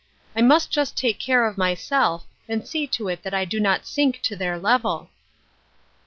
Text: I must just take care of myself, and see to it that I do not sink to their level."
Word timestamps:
I 0.35 0.41
must 0.41 0.71
just 0.71 0.97
take 0.97 1.19
care 1.19 1.45
of 1.45 1.59
myself, 1.59 2.25
and 2.49 2.65
see 2.67 2.87
to 2.87 3.07
it 3.07 3.21
that 3.21 3.35
I 3.35 3.45
do 3.45 3.59
not 3.59 3.85
sink 3.85 4.19
to 4.23 4.35
their 4.35 4.57
level." 4.57 5.11